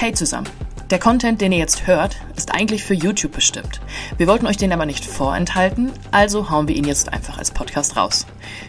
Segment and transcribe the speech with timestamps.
[0.00, 0.48] Hey zusammen!
[0.90, 3.80] Der Content, den ihr jetzt hört, ist eigentlich für YouTube bestimmt.
[4.16, 7.96] Wir wollten euch den aber nicht vorenthalten, also hauen wir ihn jetzt einfach als Podcast
[7.96, 8.24] raus.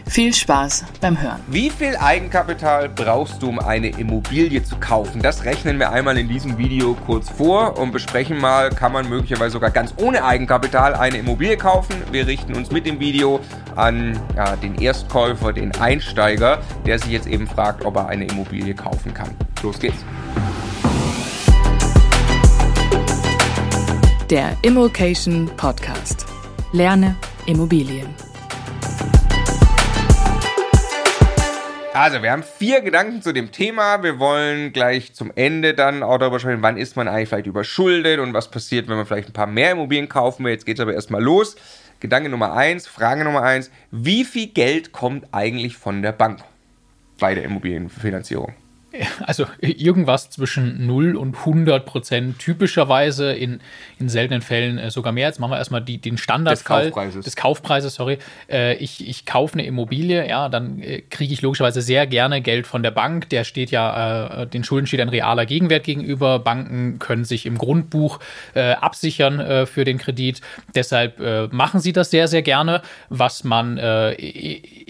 [0.08, 1.38] Viel Spaß beim Hören.
[1.46, 5.22] Wie viel Eigenkapital brauchst du, um eine Immobilie zu kaufen?
[5.22, 9.52] Das rechnen wir einmal in diesem Video kurz vor und besprechen mal, kann man möglicherweise
[9.52, 11.94] sogar ganz ohne Eigenkapital eine Immobilie kaufen.
[12.10, 13.38] Wir richten uns mit dem Video
[13.76, 18.74] an ja, den Erstkäufer, den Einsteiger, der sich jetzt eben fragt, ob er eine Immobilie
[18.74, 19.30] kaufen kann.
[19.62, 20.04] Los geht's.
[24.30, 26.24] Der Immokation Podcast.
[26.70, 27.16] Lerne
[27.46, 28.06] Immobilien.
[31.92, 34.04] Also, wir haben vier Gedanken zu dem Thema.
[34.04, 38.20] Wir wollen gleich zum Ende dann auch darüber sprechen, wann ist man eigentlich vielleicht überschuldet
[38.20, 40.52] und was passiert, wenn man vielleicht ein paar mehr Immobilien kaufen will.
[40.52, 41.56] Jetzt geht es aber erstmal los.
[41.98, 43.68] Gedanke Nummer eins, Frage Nummer eins.
[43.90, 46.38] Wie viel Geld kommt eigentlich von der Bank
[47.18, 48.54] bei der Immobilienfinanzierung?
[49.24, 53.60] Also irgendwas zwischen 0 und 100 Prozent, typischerweise in,
[53.98, 55.28] in seltenen Fällen äh, sogar mehr.
[55.28, 57.24] Jetzt machen wir erstmal die, den Standardfall des Kaufpreises.
[57.24, 58.18] Des Kaufpreises sorry.
[58.50, 62.66] Äh, ich, ich kaufe eine Immobilie, ja, dann äh, kriege ich logischerweise sehr gerne Geld
[62.66, 63.28] von der Bank.
[63.30, 66.38] Der steht ja, äh, den Schulden steht ein realer Gegenwert gegenüber.
[66.40, 68.20] Banken können sich im Grundbuch
[68.54, 70.40] absichern für den Kredit.
[70.74, 72.82] Deshalb machen sie das sehr, sehr gerne.
[73.08, 73.76] Was man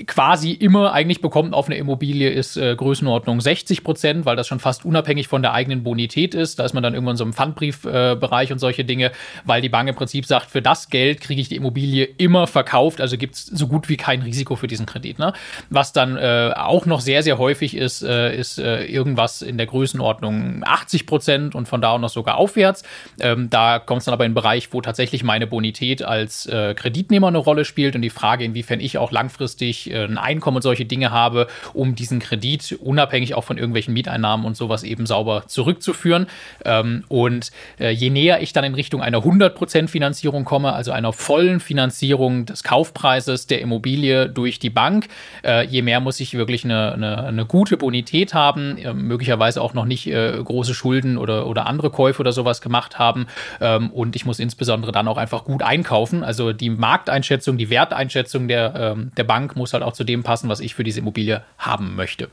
[0.06, 3.89] quasi immer eigentlich bekommt auf eine Immobilie ist Größenordnung 60 Prozent.
[3.91, 6.60] Prozent, weil das schon fast unabhängig von der eigenen Bonität ist.
[6.60, 9.10] Da ist man dann irgendwann so im Pfandbriefbereich und solche Dinge,
[9.44, 13.00] weil die Bank im Prinzip sagt, für das Geld kriege ich die Immobilie immer verkauft,
[13.00, 15.19] also gibt es so gut wie kein Risiko für diesen Kredit.
[15.19, 15.32] Ne?
[15.70, 19.66] Was dann äh, auch noch sehr, sehr häufig ist, äh, ist äh, irgendwas in der
[19.66, 22.84] Größenordnung 80 Prozent und von da auch noch sogar aufwärts.
[23.19, 26.75] Ähm, da kommt es dann aber in einen Bereich, wo tatsächlich meine Bonität als äh,
[26.75, 30.62] Kreditnehmer eine Rolle spielt und die Frage, inwiefern ich auch langfristig äh, ein Einkommen und
[30.62, 35.06] solche Dinge habe, um diesen Kredit unabhängig auch von irgendwelchen irgendwelchen Mieteinnahmen und sowas eben
[35.06, 36.26] sauber zurückzuführen.
[36.64, 41.12] Ähm, und äh, je näher ich dann in Richtung einer 100% Finanzierung komme, also einer
[41.12, 45.08] vollen Finanzierung des Kaufpreises der Immobilie durch die Bank,
[45.44, 49.74] äh, je mehr muss ich wirklich eine, eine, eine gute Bonität haben, äh, möglicherweise auch
[49.74, 53.26] noch nicht äh, große Schulden oder, oder andere Käufe oder sowas gemacht haben.
[53.60, 56.22] Ähm, und ich muss insbesondere dann auch einfach gut einkaufen.
[56.22, 60.48] Also die Markteinschätzung, die Werteinschätzung der, ähm, der Bank muss halt auch zu dem passen,
[60.48, 62.28] was ich für diese Immobilie haben möchte.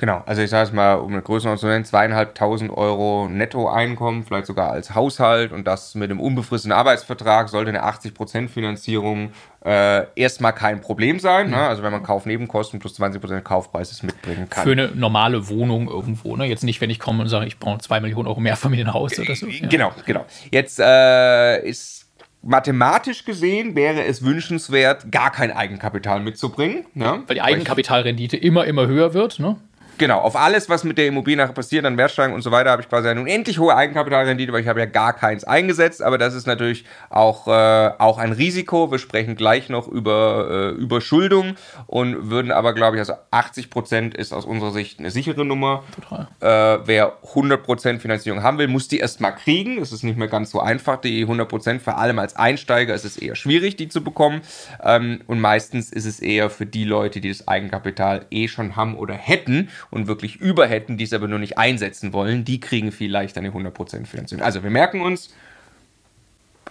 [0.00, 4.46] Genau, also ich sage es mal, um eine Größenordnung zu nennen, zweieinhalbtausend Euro Nettoeinkommen, vielleicht
[4.46, 10.54] sogar als Haushalt und das mit einem unbefristeten Arbeitsvertrag sollte eine 80% Finanzierung äh, erstmal
[10.54, 11.48] kein Problem sein.
[11.48, 11.52] Mhm.
[11.52, 11.58] Ne?
[11.58, 14.64] Also wenn man Kaufnebenkosten plus 20% Kaufpreises mitbringen kann.
[14.64, 16.46] Für eine normale Wohnung irgendwo, ne?
[16.46, 19.34] Jetzt nicht, wenn ich komme und sage, ich brauche zwei Millionen Euro mehr Familienhaus oder
[19.34, 19.48] so.
[19.48, 19.68] Ja.
[19.68, 20.24] Genau, genau.
[20.50, 22.06] Jetzt äh, ist
[22.42, 26.86] mathematisch gesehen wäre es wünschenswert, gar kein Eigenkapital mitzubringen.
[26.94, 27.22] Ne?
[27.26, 29.38] Weil die Eigenkapitalrendite immer, immer höher wird.
[29.38, 29.56] Ne?
[30.00, 32.80] Genau, auf alles, was mit der Immobilie nachher passiert, an Wertsteigerung und so weiter, habe
[32.80, 36.32] ich quasi eine unendlich hohe Eigenkapitalrendite, weil ich habe ja gar keins eingesetzt, aber das
[36.32, 38.90] ist natürlich auch, äh, auch ein Risiko.
[38.90, 41.56] Wir sprechen gleich noch über äh, Überschuldung
[41.86, 45.84] und würden aber, glaube ich, also 80 Prozent ist aus unserer Sicht eine sichere Nummer.
[45.94, 46.28] Total.
[46.40, 49.82] Äh, wer 100 Prozent Finanzierung haben will, muss die erstmal kriegen.
[49.82, 53.04] Es ist nicht mehr ganz so einfach, die 100 Prozent, vor allem als Einsteiger ist
[53.04, 54.40] es eher schwierig, die zu bekommen.
[54.82, 58.96] Ähm, und meistens ist es eher für die Leute, die das Eigenkapital eh schon haben
[58.96, 62.92] oder hätten und wirklich über hätten, die es aber nur nicht einsetzen wollen, die kriegen
[62.92, 64.44] viel leichter eine 100% Finanzierung.
[64.44, 65.34] Also wir merken uns,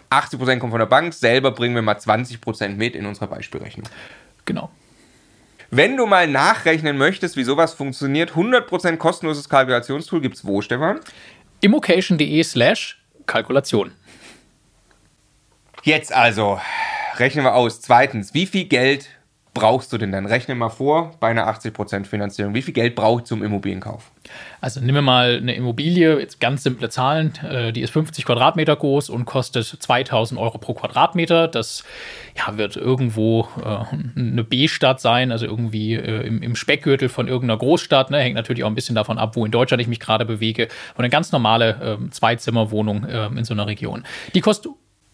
[0.09, 3.87] 80% kommt von der Bank, selber bringen wir mal 20% mit in unserer Beispielrechnung.
[4.45, 4.69] Genau.
[5.71, 10.99] Wenn du mal nachrechnen möchtest, wie sowas funktioniert, 100% kostenloses Kalkulationstool gibt es wo, Stefan?
[11.61, 13.91] immocation.de slash Kalkulation.
[15.83, 16.59] Jetzt also,
[17.17, 17.81] rechnen wir aus.
[17.81, 19.07] Zweitens, wie viel Geld
[19.59, 20.25] brauchst du denn dann?
[20.25, 22.53] Rechne mal vor, bei einer 80% Finanzierung.
[22.53, 24.11] Wie viel Geld braucht zum Immobilienkauf?
[24.61, 28.75] Also nehmen wir mal eine Immobilie, jetzt ganz simple Zahlen, äh, die ist 50 Quadratmeter
[28.75, 31.49] groß und kostet 2000 Euro pro Quadratmeter.
[31.49, 31.83] Das
[32.37, 37.59] ja, wird irgendwo äh, eine B-Stadt sein, also irgendwie äh, im, im, Speckgürtel von irgendeiner
[37.59, 38.11] Großstadt.
[38.11, 38.19] Ne?
[38.19, 40.69] Hängt natürlich auch ein bisschen davon ab, wo in Deutschland ich mich gerade bewege.
[40.95, 44.05] Und eine ganz normale äh, Zweizimmerwohnung äh, in so einer Region.
[44.33, 44.71] Die kostet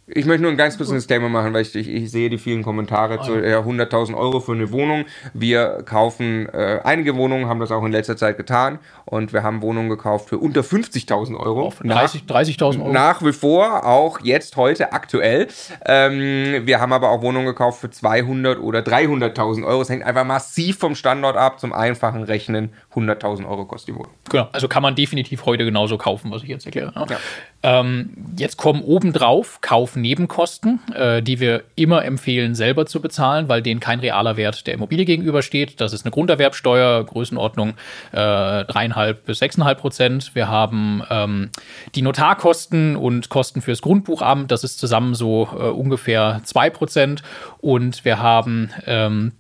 [0.08, 2.62] ich möchte nur ein ganz kurzes Statement machen, weil ich, ich, ich sehe die vielen
[2.62, 5.06] Kommentare zu ja, 100.000 Euro für eine Wohnung.
[5.34, 9.64] Wir kaufen äh, einige Wohnungen, haben das auch in letzter Zeit getan und wir haben
[9.64, 11.70] Wohnungen gekauft für unter 50.000 Euro.
[11.70, 12.92] 30.000 30 Euro.
[12.92, 15.48] Nach wie vor, auch jetzt, heute, aktuell.
[15.86, 19.82] Ähm, wir haben aber auch Wohnungen gekauft für 200 oder 300.000 Euro.
[19.82, 21.60] Es hängt einfach massiv vom Standort ab.
[21.60, 24.12] Zum einfachen Rechnen 100.000 Euro kostet die Wohnung.
[24.30, 26.92] Genau, also kann man definitiv heute genauso kaufen, was ich jetzt erkläre.
[26.96, 27.06] Ja.
[27.10, 27.18] Ja.
[27.66, 33.80] Ähm, jetzt kommen obendrauf Kaufnebenkosten, äh, die wir immer empfehlen, selber zu bezahlen, weil denen
[33.80, 35.82] kein realer Wert der Immobilie gegenübersteht.
[35.82, 37.70] Das ist eine Grunderwerbsteuer, Größenordnung
[38.12, 40.36] äh, dreieinhalb äh, bis sechseinhalb Prozent.
[40.36, 41.50] Wir haben ähm,
[41.96, 47.24] die Notarkosten und Kosten fürs Grundbuchamt, das ist zusammen so äh, ungefähr zwei Prozent.
[47.62, 49.32] Und wir haben ähm,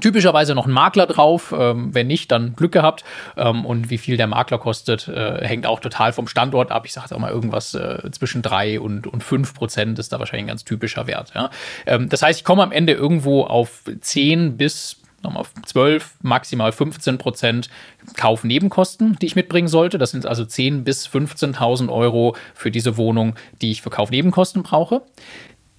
[0.00, 3.04] Typischerweise noch ein Makler drauf, ähm, wenn nicht, dann Glück gehabt.
[3.36, 6.84] Ähm, und wie viel der Makler kostet, äh, hängt auch total vom Standort ab.
[6.86, 10.44] Ich sage auch mal irgendwas äh, zwischen 3 und, und 5 Prozent ist da wahrscheinlich
[10.44, 11.32] ein ganz typischer Wert.
[11.34, 11.50] Ja?
[11.86, 17.18] Ähm, das heißt, ich komme am Ende irgendwo auf 10 bis nochmal 12, maximal 15
[17.18, 17.68] Prozent
[18.16, 19.98] Kaufnebenkosten, die ich mitbringen sollte.
[19.98, 25.02] Das sind also 10.000 bis 15.000 Euro für diese Wohnung, die ich für Kaufnebenkosten brauche.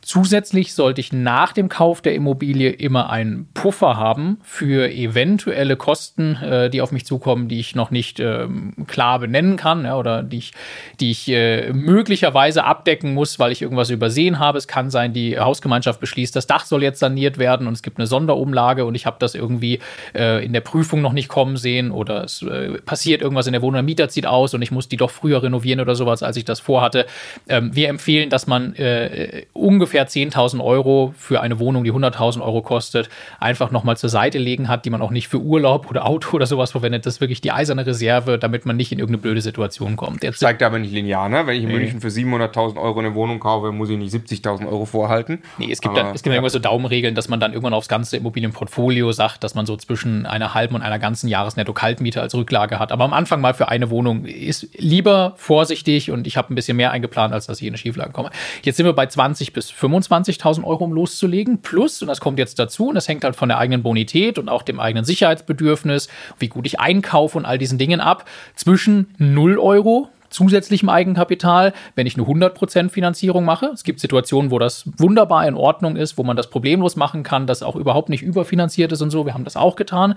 [0.03, 6.35] Zusätzlich sollte ich nach dem Kauf der Immobilie immer einen Puffer haben für eventuelle Kosten,
[6.35, 10.21] äh, die auf mich zukommen, die ich noch nicht ähm, klar benennen kann ja, oder
[10.21, 10.51] die ich,
[10.99, 14.57] die ich äh, möglicherweise abdecken muss, weil ich irgendwas übersehen habe.
[14.57, 17.97] Es kann sein, die Hausgemeinschaft beschließt, das Dach soll jetzt saniert werden und es gibt
[17.97, 19.79] eine Sonderumlage und ich habe das irgendwie
[20.13, 23.61] äh, in der Prüfung noch nicht kommen sehen oder es äh, passiert irgendwas in der
[23.61, 26.35] Wohnung, der Mieter zieht aus und ich muss die doch früher renovieren oder sowas, als
[26.35, 27.05] ich das vorhatte.
[27.47, 32.41] Ähm, wir empfehlen, dass man äh, ungefähr ungefähr 10.000 Euro für eine Wohnung, die 100.000
[32.41, 33.09] Euro kostet,
[33.39, 36.47] einfach nochmal zur Seite legen hat, die man auch nicht für Urlaub oder Auto oder
[36.47, 37.05] sowas verwendet.
[37.05, 40.23] Das ist wirklich die eiserne Reserve, damit man nicht in irgendeine blöde Situation kommt.
[40.23, 41.45] Jetzt zeigt aber nicht linear, ne?
[41.45, 41.77] Wenn ich in nee.
[41.77, 45.39] München für 700.000 Euro eine Wohnung kaufe, muss ich nicht 70.000 Euro vorhalten.
[45.57, 46.49] Nee, es gibt, aber, da, es gibt ja.
[46.49, 50.53] so Daumenregeln, dass man dann irgendwann aufs ganze Immobilienportfolio sagt, dass man so zwischen einer
[50.53, 52.91] halben und einer ganzen Jahresnetto-Kaltmiete als Rücklage hat.
[52.91, 56.77] Aber am Anfang mal für eine Wohnung ist lieber vorsichtig und ich habe ein bisschen
[56.77, 58.31] mehr eingeplant, als dass ich in eine Schieflage komme.
[58.63, 61.61] Jetzt sind wir bei 20 bis 25.000 Euro, um loszulegen.
[61.61, 64.49] Plus, und das kommt jetzt dazu, und das hängt halt von der eigenen Bonität und
[64.49, 66.07] auch dem eigenen Sicherheitsbedürfnis,
[66.39, 68.25] wie gut ich einkaufe und all diesen Dingen ab,
[68.55, 73.67] zwischen 0 Euro zusätzlichem Eigenkapital, wenn ich eine 100% Finanzierung mache.
[73.67, 77.47] Es gibt Situationen, wo das wunderbar in Ordnung ist, wo man das problemlos machen kann,
[77.47, 79.25] das auch überhaupt nicht überfinanziert ist und so.
[79.25, 80.15] Wir haben das auch getan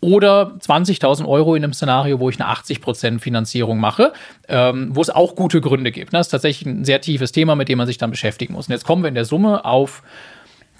[0.00, 4.12] oder 20.000 Euro in einem Szenario, wo ich eine 80% Finanzierung mache,
[4.48, 6.14] ähm, wo es auch gute Gründe gibt.
[6.14, 8.68] Das ist tatsächlich ein sehr tiefes Thema, mit dem man sich dann beschäftigen muss.
[8.68, 10.02] Und jetzt kommen wir in der Summe auf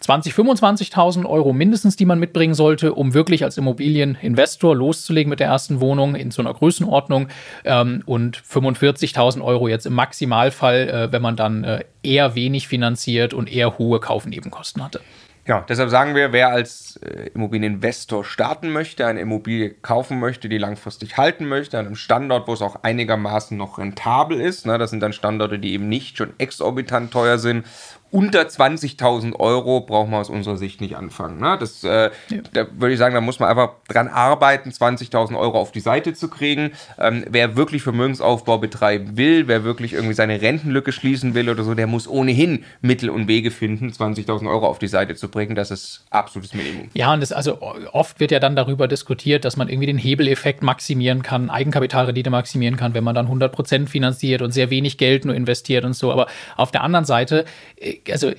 [0.06, 5.48] 20.000, 25.000 Euro mindestens, die man mitbringen sollte, um wirklich als Immobilieninvestor loszulegen mit der
[5.48, 7.28] ersten Wohnung in so einer Größenordnung
[7.64, 13.34] ähm, und 45.000 Euro jetzt im Maximalfall, äh, wenn man dann äh, eher wenig finanziert
[13.34, 15.00] und eher hohe Kaufnebenkosten hatte.
[15.48, 20.58] Genau, deshalb sagen wir, wer als äh, Immobilieninvestor starten möchte, eine Immobilie kaufen möchte, die
[20.58, 24.90] langfristig halten möchte, an einem Standort, wo es auch einigermaßen noch rentabel ist, ne, das
[24.90, 27.64] sind dann Standorte, die eben nicht schon exorbitant teuer sind
[28.10, 31.40] unter 20.000 Euro braucht man aus unserer Sicht nicht anfangen.
[31.40, 31.56] Ne?
[31.60, 32.38] Das, äh, ja.
[32.52, 36.14] Da würde ich sagen, da muss man einfach dran arbeiten, 20.000 Euro auf die Seite
[36.14, 36.72] zu kriegen.
[36.98, 41.74] Ähm, wer wirklich Vermögensaufbau betreiben will, wer wirklich irgendwie seine Rentenlücke schließen will oder so,
[41.74, 45.54] der muss ohnehin Mittel und Wege finden, 20.000 Euro auf die Seite zu bringen.
[45.54, 46.88] Das ist absolutes Minimum.
[46.94, 47.60] Ja, und das, also
[47.92, 52.76] oft wird ja dann darüber diskutiert, dass man irgendwie den Hebeleffekt maximieren kann, Eigenkapitalrendite maximieren
[52.76, 56.10] kann, wenn man dann 100% finanziert und sehr wenig Geld nur investiert und so.
[56.10, 56.26] Aber
[56.56, 57.44] auf der anderen Seite
[57.76, 58.32] äh, also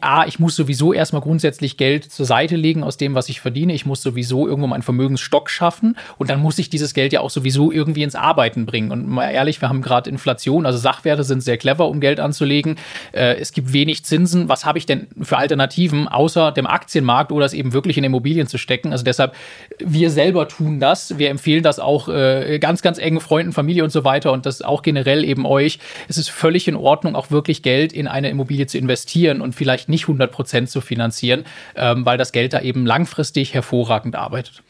[0.00, 3.72] A, ich muss sowieso erstmal grundsätzlich Geld zur Seite legen aus dem, was ich verdiene.
[3.72, 7.30] Ich muss sowieso irgendwo meinen Vermögensstock schaffen und dann muss ich dieses Geld ja auch
[7.30, 8.90] sowieso irgendwie ins Arbeiten bringen.
[8.90, 12.76] Und mal ehrlich, wir haben gerade Inflation, also Sachwerte sind sehr clever, um Geld anzulegen.
[13.12, 14.48] Äh, es gibt wenig Zinsen.
[14.48, 18.46] Was habe ich denn für Alternativen, außer dem Aktienmarkt oder es eben wirklich in Immobilien
[18.46, 18.92] zu stecken?
[18.92, 19.34] Also deshalb,
[19.78, 21.18] wir selber tun das.
[21.18, 24.62] Wir empfehlen das auch äh, ganz, ganz engen Freunden, Familie und so weiter und das
[24.62, 25.78] auch generell eben euch.
[26.08, 29.54] Es ist völlig in Ordnung, auch wirklich Geld in eine Immobilie zu investieren investieren und
[29.54, 34.62] vielleicht nicht 100 Prozent zu finanzieren, ähm, weil das Geld da eben langfristig hervorragend arbeitet.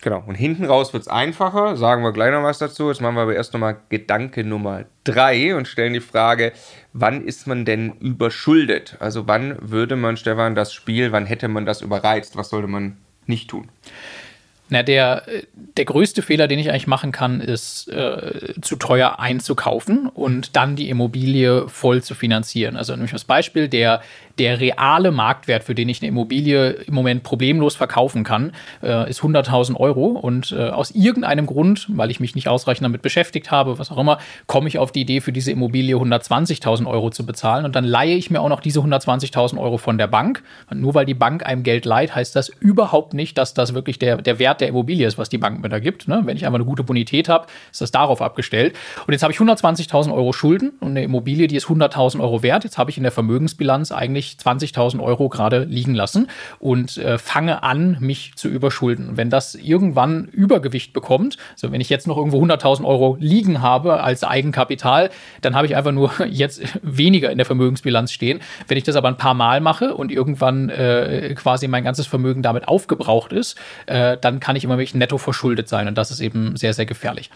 [0.00, 0.22] Genau.
[0.26, 1.76] Und hinten raus wird es einfacher.
[1.76, 2.88] Sagen wir gleich noch was dazu.
[2.88, 6.52] Jetzt machen wir aber erst nochmal Gedanke Nummer drei und stellen die Frage,
[6.92, 8.96] wann ist man denn überschuldet?
[8.98, 12.36] Also wann würde man, Stefan, das Spiel, wann hätte man das überreizt?
[12.36, 13.68] Was sollte man nicht tun?
[14.72, 15.24] Na, der,
[15.76, 20.76] der größte Fehler, den ich eigentlich machen kann, ist äh, zu teuer einzukaufen und dann
[20.76, 22.78] die Immobilie voll zu finanzieren.
[22.78, 24.00] Also nämlich das Beispiel, der,
[24.38, 28.52] der reale Marktwert, für den ich eine Immobilie im Moment problemlos verkaufen kann,
[28.82, 30.06] äh, ist 100.000 Euro.
[30.06, 33.98] Und äh, aus irgendeinem Grund, weil ich mich nicht ausreichend damit beschäftigt habe, was auch
[33.98, 37.66] immer, komme ich auf die Idee, für diese Immobilie 120.000 Euro zu bezahlen.
[37.66, 40.42] Und dann leihe ich mir auch noch diese 120.000 Euro von der Bank.
[40.70, 43.98] Und nur weil die Bank einem Geld leiht, heißt das überhaupt nicht, dass das wirklich
[43.98, 46.08] der, der Wert der Immobilie ist, was die Bank mir da gibt.
[46.08, 46.22] Ne?
[46.24, 48.74] Wenn ich einfach eine gute Bonität habe, ist das darauf abgestellt.
[49.06, 52.64] Und jetzt habe ich 120.000 Euro Schulden und eine Immobilie, die ist 100.000 Euro wert.
[52.64, 56.28] Jetzt habe ich in der Vermögensbilanz eigentlich 20.000 Euro gerade liegen lassen
[56.60, 59.16] und äh, fange an, mich zu überschulden.
[59.16, 64.02] Wenn das irgendwann Übergewicht bekommt, also wenn ich jetzt noch irgendwo 100.000 Euro liegen habe
[64.02, 68.40] als Eigenkapital, dann habe ich einfach nur jetzt weniger in der Vermögensbilanz stehen.
[68.68, 72.42] Wenn ich das aber ein paar Mal mache und irgendwann äh, quasi mein ganzes Vermögen
[72.42, 76.20] damit aufgebraucht ist, äh, dann kann ich immer wirklich netto verschuldet sein und das ist
[76.20, 77.30] eben sehr, sehr gefährlich.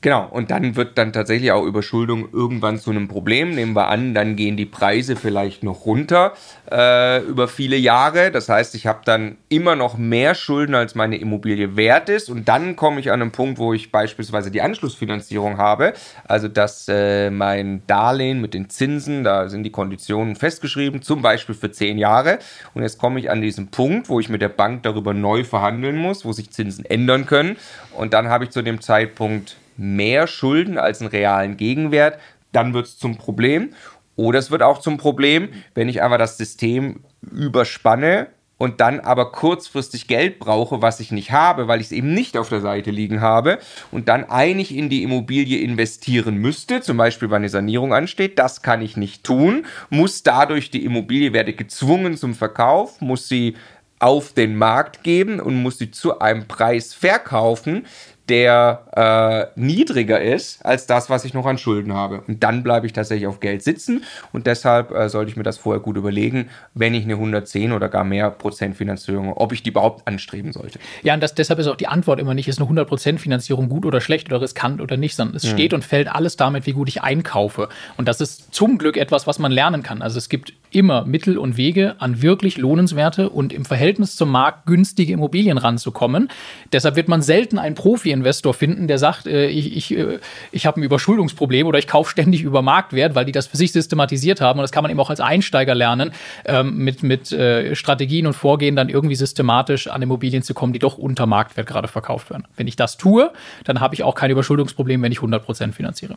[0.00, 3.56] Genau, und dann wird dann tatsächlich auch Überschuldung irgendwann zu einem Problem.
[3.56, 6.34] Nehmen wir an, dann gehen die Preise vielleicht noch runter
[6.70, 8.30] äh, über viele Jahre.
[8.30, 12.30] Das heißt, ich habe dann immer noch mehr Schulden, als meine Immobilie wert ist.
[12.30, 15.94] Und dann komme ich an einen Punkt, wo ich beispielsweise die Anschlussfinanzierung habe.
[16.28, 21.56] Also, dass äh, mein Darlehen mit den Zinsen, da sind die Konditionen festgeschrieben, zum Beispiel
[21.56, 22.38] für zehn Jahre.
[22.72, 25.96] Und jetzt komme ich an diesen Punkt, wo ich mit der Bank darüber neu verhandeln
[25.96, 27.56] muss, wo sich Zinsen ändern können.
[27.96, 32.18] Und dann habe ich zu dem Zeitpunkt mehr Schulden als einen realen Gegenwert,
[32.52, 33.70] dann wird es zum Problem.
[34.16, 38.26] Oder es wird auch zum Problem, wenn ich einfach das System überspanne
[38.58, 42.36] und dann aber kurzfristig Geld brauche, was ich nicht habe, weil ich es eben nicht
[42.36, 43.58] auf der Seite liegen habe
[43.92, 48.62] und dann einig in die Immobilie investieren müsste, zum Beispiel, weil eine Sanierung ansteht, das
[48.62, 53.54] kann ich nicht tun, muss dadurch die Immobilie, werde gezwungen zum Verkauf, muss sie
[54.00, 57.86] auf den Markt geben und muss sie zu einem Preis verkaufen,
[58.28, 62.22] der äh, niedriger ist als das, was ich noch an Schulden habe.
[62.26, 65.58] Und dann bleibe ich tatsächlich auf Geld sitzen und deshalb äh, sollte ich mir das
[65.58, 69.70] vorher gut überlegen, wenn ich eine 110 oder gar mehr Prozent Finanzierung, ob ich die
[69.70, 70.78] überhaupt anstreben sollte.
[71.02, 73.68] Ja, und das, deshalb ist auch die Antwort immer nicht, ist eine 100 Prozent Finanzierung
[73.68, 75.50] gut oder schlecht oder riskant oder nicht, sondern es mhm.
[75.50, 77.68] steht und fällt alles damit, wie gut ich einkaufe.
[77.96, 80.02] Und das ist zum Glück etwas, was man lernen kann.
[80.02, 84.66] Also es gibt immer Mittel und Wege, an wirklich lohnenswerte und im Verhältnis zum Markt
[84.66, 86.28] günstige Immobilien ranzukommen.
[86.72, 90.18] Deshalb wird man selten einen Profi Investor finden, der sagt, äh, ich, ich, äh,
[90.52, 93.72] ich habe ein Überschuldungsproblem oder ich kaufe ständig über Marktwert, weil die das für sich
[93.72, 94.58] systematisiert haben.
[94.58, 96.12] Und das kann man eben auch als Einsteiger lernen,
[96.44, 100.78] ähm, mit, mit äh, Strategien und Vorgehen dann irgendwie systematisch an Immobilien zu kommen, die
[100.78, 102.44] doch unter Marktwert gerade verkauft werden.
[102.56, 103.32] Wenn ich das tue,
[103.64, 106.16] dann habe ich auch kein Überschuldungsproblem, wenn ich 100% finanziere.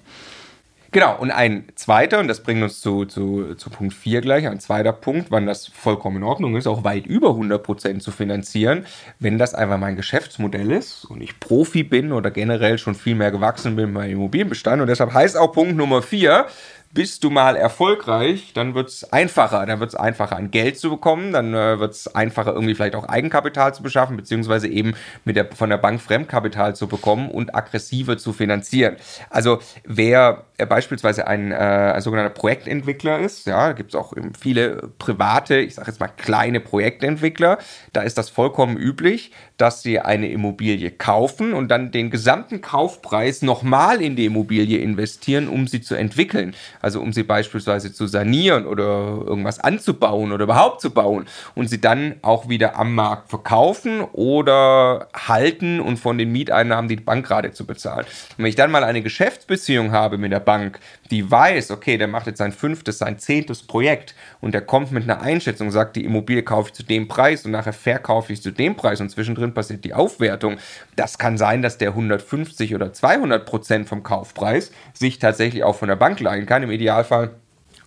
[0.94, 4.60] Genau, und ein zweiter, und das bringt uns zu, zu, zu Punkt 4 gleich, ein
[4.60, 8.86] zweiter Punkt, wann das vollkommen in Ordnung ist, auch weit über 100% zu finanzieren,
[9.18, 13.32] wenn das einfach mein Geschäftsmodell ist und ich Profi bin oder generell schon viel mehr
[13.32, 14.82] gewachsen bin bei Immobilienbestand.
[14.82, 16.48] Und deshalb heißt auch Punkt Nummer 4,
[16.94, 19.66] bist du mal erfolgreich, dann wird es einfacher.
[19.66, 22.96] Dann wird es einfacher, an Geld zu bekommen, dann äh, wird es einfacher, irgendwie vielleicht
[22.96, 27.56] auch Eigenkapital zu beschaffen, beziehungsweise eben mit der, von der Bank Fremdkapital zu bekommen und
[27.56, 28.98] aggressiver zu finanzieren.
[29.30, 35.58] Also wer äh, beispielsweise ein, äh, ein sogenannter Projektentwickler ist, ja, es auch viele private,
[35.58, 37.58] ich sage jetzt mal kleine Projektentwickler,
[37.94, 43.42] da ist das vollkommen üblich, dass sie eine Immobilie kaufen und dann den gesamten Kaufpreis
[43.42, 46.56] nochmal in die Immobilie investieren, um sie zu entwickeln.
[46.82, 51.82] Also um sie beispielsweise zu sanieren oder irgendwas anzubauen oder überhaupt zu bauen und sie
[51.82, 57.52] dann auch wieder am Markt verkaufen oder halten und von den Mieteinnahmen die Bank gerade
[57.52, 58.06] zu bezahlen.
[58.38, 60.80] Und wenn ich dann mal eine Geschäftsbeziehung habe mit der Bank,
[61.12, 65.04] die weiß, okay, der macht jetzt sein fünftes, sein zehntes Projekt und der kommt mit
[65.04, 68.52] einer Einschätzung, sagt, die Immobilie kaufe ich zu dem Preis und nachher verkaufe ich zu
[68.52, 70.58] dem Preis und zwischendrin passiert die Aufwertung.
[70.96, 75.90] Das kann sein, dass der 150 oder 200 Prozent vom Kaufpreis sich tatsächlich auch von
[75.90, 76.64] der Bank leihen kann.
[76.72, 77.32] Im Idealfall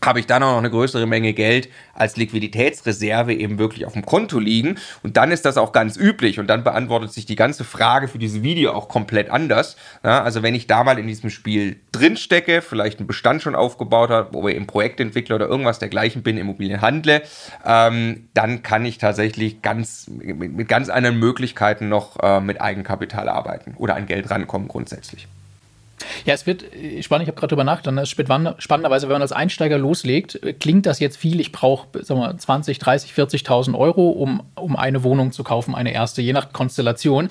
[0.04, 4.04] habe ich dann auch noch eine größere Menge Geld als Liquiditätsreserve eben wirklich auf dem
[4.04, 4.76] Konto liegen.
[5.02, 6.38] Und dann ist das auch ganz üblich.
[6.38, 9.76] Und dann beantwortet sich die ganze Frage für dieses Video auch komplett anders.
[10.02, 14.10] Ja, also wenn ich da mal in diesem Spiel drinstecke, vielleicht einen Bestand schon aufgebaut
[14.10, 17.22] habe, wo ich im Projektentwickler oder irgendwas dergleichen bin, Immobilien handle,
[17.64, 23.30] ähm, dann kann ich tatsächlich ganz, mit, mit ganz anderen Möglichkeiten noch äh, mit Eigenkapital
[23.30, 25.28] arbeiten oder an Geld rankommen grundsätzlich.
[26.24, 28.28] Ja, es wird äh, spannend, ich habe gerade drüber nachgedacht, es wird
[28.58, 33.12] spannenderweise, wenn man als Einsteiger loslegt, äh, klingt das jetzt viel, ich brauche 20, 30,
[33.12, 37.28] 40.000 Euro, um, um eine Wohnung zu kaufen, eine erste, je nach Konstellation.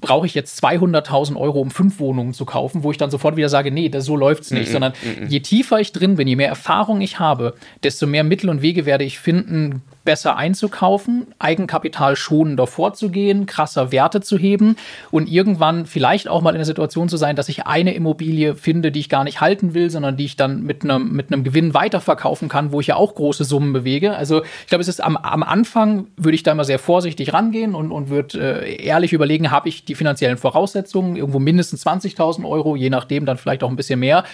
[0.00, 3.48] Brauche ich jetzt 200.000 Euro, um fünf Wohnungen zu kaufen, wo ich dann sofort wieder
[3.48, 6.16] sage, nee, das, so läuft es nicht, mm -mm, sondern mm je tiefer ich drin
[6.16, 10.36] bin, je mehr Erfahrung ich habe, desto mehr Mittel und Wege werde ich finden, besser
[10.36, 14.76] einzukaufen, Eigenkapital schonender vorzugehen, krasser Werte zu heben
[15.10, 18.92] und irgendwann vielleicht auch mal in der Situation zu sein, dass ich eine Immobilie finde,
[18.92, 21.74] die ich gar nicht halten will, sondern die ich dann mit einem, mit einem Gewinn
[21.74, 24.16] weiterverkaufen kann, wo ich ja auch große Summen bewege.
[24.16, 27.74] Also ich glaube, es ist am, am Anfang würde ich da immer sehr vorsichtig rangehen
[27.74, 32.74] und, und würde äh, ehrlich überlegen, habe ich die finanziellen Voraussetzungen, irgendwo mindestens 20.000 Euro,
[32.74, 34.24] je nachdem dann vielleicht auch ein bisschen mehr.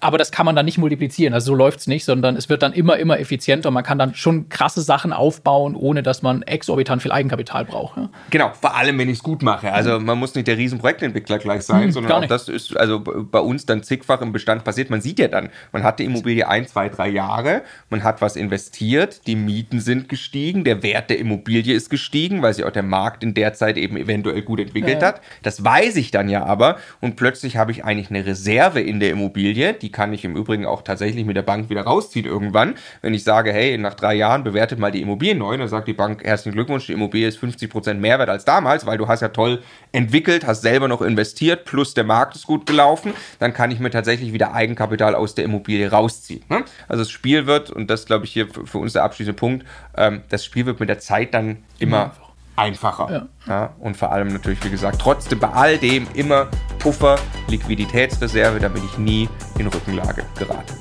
[0.00, 1.32] Aber das kann man dann nicht multiplizieren.
[1.32, 3.70] Also so läuft es nicht, sondern es wird dann immer, immer effizienter.
[3.70, 7.96] Man kann dann schon krasse Sachen aufbauen, ohne dass man exorbitant viel Eigenkapital braucht.
[7.96, 8.10] Ja?
[8.30, 9.72] Genau, vor allem, wenn ich es gut mache.
[9.72, 13.38] Also man muss nicht der Riesenprojektentwickler gleich sein, hm, sondern auch das ist also bei
[13.38, 14.90] uns dann zigfach im Bestand passiert.
[14.90, 18.36] Man sieht ja dann, man hat die Immobilie ein, zwei, drei Jahre, man hat was
[18.36, 22.82] investiert, die Mieten sind gestiegen, der Wert der Immobilie ist gestiegen, weil sich auch der
[22.82, 25.08] Markt in der Zeit eben eventuell gut entwickelt ja.
[25.08, 25.20] hat.
[25.42, 29.10] Das weiß ich dann ja aber und plötzlich habe ich eigentlich eine Reserve in der
[29.10, 32.74] Immobilie, die kann ich im Übrigen auch tatsächlich mit der Bank wieder rausziehen irgendwann.
[33.02, 35.92] Wenn ich sage, hey, nach drei Jahren bewertet mal die Immobilie neu, dann sagt die
[35.92, 39.62] Bank, herzlichen Glückwunsch, die Immobilie ist 50% Mehrwert als damals, weil du hast ja toll
[39.92, 43.90] entwickelt, hast selber noch investiert, plus der Markt ist gut gelaufen, dann kann ich mir
[43.90, 46.44] tatsächlich wieder Eigenkapital aus der Immobilie rausziehen.
[46.48, 46.64] Ne?
[46.88, 50.22] Also das Spiel wird, und das glaube ich hier für uns der abschließende Punkt, ähm,
[50.28, 52.12] das Spiel wird mit der Zeit dann immer
[52.56, 53.10] einfacher.
[53.10, 53.26] Ja.
[53.46, 53.74] ja.
[53.80, 57.18] und vor allem natürlich, wie gesagt, trotzdem bei all dem immer Puffer,
[57.48, 60.74] Liquiditätsreserve, damit ich nie in Rückenlage gerate.